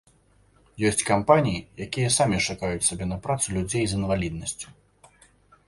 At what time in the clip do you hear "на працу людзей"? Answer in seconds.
3.13-3.85